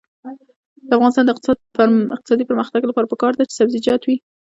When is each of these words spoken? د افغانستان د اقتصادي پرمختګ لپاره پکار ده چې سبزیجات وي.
د 0.87 0.89
افغانستان 0.97 1.25
د 1.25 1.31
اقتصادي 2.15 2.43
پرمختګ 2.49 2.81
لپاره 2.89 3.09
پکار 3.13 3.33
ده 3.35 3.43
چې 3.49 3.57
سبزیجات 3.59 4.01
وي. 4.05 4.17